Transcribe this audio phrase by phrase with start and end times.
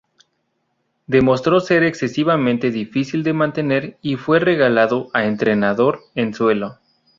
[1.05, 6.79] Demostró ser excesivamente difícil de mantener y fue relegado a entrenador en suelo.